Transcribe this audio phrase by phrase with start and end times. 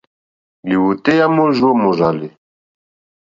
[0.67, 2.29] Lìwòtéyá môrzó mòrzàlì.